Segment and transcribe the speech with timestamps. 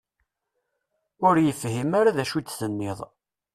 [1.27, 2.99] Ur yefhim ara d acu i d-tenniḍ.